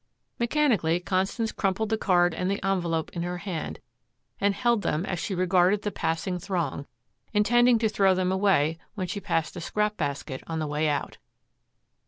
[0.39, 3.79] Mechanically Constance crumpled the card and the envelope in her hand
[4.39, 6.87] and held them as she regarded the passing throng,
[7.33, 11.19] intending to throw them away when she passed a scrap basket on the way out.